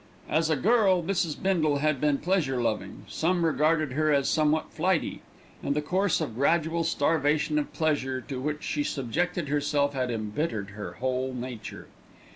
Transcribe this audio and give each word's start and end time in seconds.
As 0.27 0.49
a 0.49 0.55
girl 0.55 1.03
Mrs. 1.03 1.39
Bindle 1.39 1.77
had 1.77 2.01
been 2.01 2.17
pleasure 2.17 2.59
loving, 2.59 3.05
some 3.07 3.45
regarded 3.45 3.91
her 3.93 4.11
as 4.11 4.27
somewhat 4.27 4.71
flighty; 4.73 5.21
and 5.61 5.75
the 5.75 5.81
course 5.83 6.19
of 6.19 6.33
gradual 6.33 6.83
starvation 6.83 7.59
of 7.59 7.71
pleasure 7.71 8.19
to 8.21 8.41
which 8.41 8.63
she 8.63 8.83
subjected 8.83 9.47
herself 9.49 9.93
had 9.93 10.09
embittered 10.09 10.71
her 10.71 10.93
whole 10.93 11.35
nature. 11.35 11.85